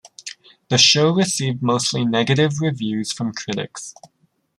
The 0.69 0.79
show 0.79 1.11
received 1.13 1.61
mostly 1.61 2.03
negative 2.05 2.59
reviews 2.59 3.11
from 3.13 3.33
critics. 3.33 3.93